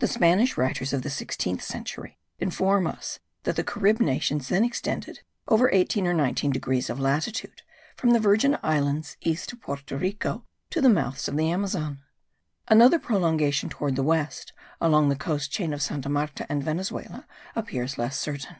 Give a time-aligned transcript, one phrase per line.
[0.00, 5.20] The Spanish writers of the sixteenth century inform us that the Carib nations then extended
[5.46, 7.62] over eighteen or nineteen degrees of latitude,
[7.96, 12.00] from the Virgin Islands east of Porto Rico, to the mouths of the Amazon.
[12.66, 17.24] Another prolongation toward the west, along the coast chain of Santa Marta and Venezuela,
[17.54, 18.56] appears less certain.